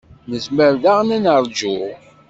Nezmer 0.29 0.73
daɣen 0.83 1.09
ad 1.15 1.21
neṛju. 1.23 1.79